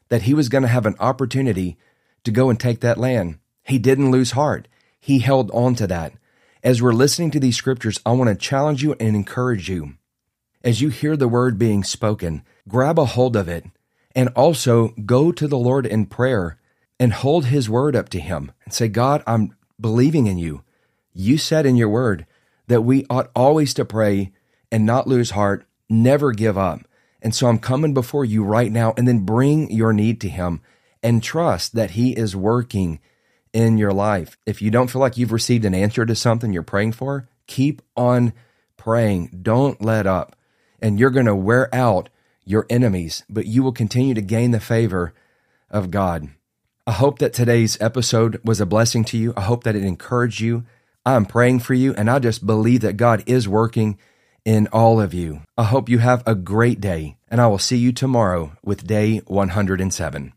that 0.09 0.23
he 0.23 0.35
was 0.35 0.49
going 0.49 0.63
to 0.63 0.69
have 0.69 0.87
an 0.87 0.95
opportunity 1.01 1.77
to 2.23 2.31
go 2.31 2.49
and 2.49 2.61
take 2.61 2.79
that 2.79 2.97
land. 2.97 3.41
He 3.65 3.81
didn't 3.81 4.13
lose 4.13 4.31
heart. 4.31 4.69
He 5.01 5.19
held 5.19 5.51
on 5.51 5.75
to 5.75 5.89
that. 5.89 6.13
As 6.63 6.81
we're 6.81 6.93
listening 6.93 7.33
to 7.33 7.41
these 7.41 7.57
scriptures, 7.57 7.99
I 8.07 8.13
want 8.13 8.29
to 8.29 8.37
challenge 8.37 8.85
you 8.85 8.95
and 9.01 9.17
encourage 9.17 9.69
you. 9.69 9.95
As 10.63 10.81
you 10.81 10.91
hear 10.91 11.17
the 11.17 11.27
word 11.27 11.59
being 11.59 11.83
spoken, 11.83 12.45
grab 12.69 13.01
a 13.01 13.05
hold 13.05 13.35
of 13.35 13.49
it 13.49 13.67
and 14.15 14.29
also 14.37 14.91
go 15.05 15.33
to 15.33 15.49
the 15.49 15.59
Lord 15.59 15.87
in 15.87 16.07
prayer 16.07 16.57
and 17.01 17.13
hold 17.13 17.47
his 17.47 17.69
word 17.69 17.97
up 17.97 18.11
to 18.11 18.21
him 18.21 18.53
and 18.65 18.73
say, 18.73 18.87
God, 18.87 19.25
I'm 19.27 19.57
believing 19.81 20.29
in 20.29 20.39
you. 20.39 20.63
You 21.13 21.37
said 21.37 21.67
in 21.67 21.75
your 21.75 21.89
word 21.89 22.27
that 22.69 22.83
we 22.83 23.07
ought 23.11 23.33
always 23.35 23.75
to 23.75 23.85
pray 23.85 24.31
and 24.71 24.85
not 24.85 25.07
lose 25.07 25.31
heart, 25.31 25.67
never 25.89 26.33
give 26.33 26.59
up. 26.59 26.81
And 27.21 27.35
so 27.35 27.49
I'm 27.49 27.59
coming 27.59 27.95
before 27.95 28.25
you 28.25 28.45
right 28.45 28.71
now 28.71 28.95
and 28.97 29.09
then 29.09 29.21
bring 29.21 29.71
your 29.71 29.93
need 29.93 30.21
to 30.21 30.29
him 30.29 30.61
and 31.03 31.23
trust 31.23 31.75
that 31.75 31.93
he 31.93 32.13
is 32.13 32.37
working 32.37 33.01
in 33.53 33.79
your 33.79 33.93
life. 33.93 34.37
If 34.47 34.63
you 34.63 34.71
don't 34.71 34.89
feel 34.89 35.01
like 35.01 35.17
you've 35.17 35.33
received 35.33 35.65
an 35.65 35.75
answer 35.75 36.07
to 36.07 36.15
something 36.15 36.53
you're 36.53 36.63
praying 36.63 36.93
for, 36.93 37.29
keep 37.47 37.83
on 37.97 38.33
praying. 38.77 39.41
Don't 39.43 39.81
let 39.83 40.07
up. 40.07 40.37
And 40.81 40.99
you're 40.99 41.11
going 41.11 41.27
to 41.27 41.35
wear 41.35 41.75
out 41.75 42.09
your 42.45 42.67
enemies, 42.71 43.25
but 43.29 43.47
you 43.47 43.63
will 43.63 43.73
continue 43.73 44.15
to 44.15 44.23
gain 44.23 44.53
the 44.53 44.61
favor 44.61 45.13
of 45.71 45.91
God. 45.91 46.29
I 46.87 46.93
hope 46.93 47.19
that 47.19 47.35
today's 47.35 47.77
episode 47.81 48.41
was 48.45 48.61
a 48.61 48.67
blessing 48.67 49.05
to 49.07 49.19
you. 49.19 49.35
I 49.37 49.43
hope 49.43 49.65
that 49.65 49.77
it 49.77 49.85
encouraged 49.85 50.41
you. 50.41 50.65
I'm 51.05 51.27
praying 51.27 51.61
for 51.61 51.75
you, 51.75 51.95
and 51.95 52.09
I 52.09 52.19
just 52.19 52.47
believe 52.47 52.81
that 52.81 52.97
God 52.97 53.23
is 53.27 53.49
working 53.49 53.99
in 54.49 54.67
all 54.69 54.99
of 54.99 55.13
you. 55.13 55.43
I 55.59 55.65
hope 55.65 55.91
you 55.91 55.99
have 55.99 56.23
a 56.27 56.35
great 56.35 56.81
day, 56.81 57.19
and 57.31 57.39
I 57.39 57.49
will 57.49 57.59
see 57.59 57.77
you 57.77 57.93
tomorrow 57.93 58.53
with 58.65 58.87
day 58.87 59.19
107. 59.27 60.33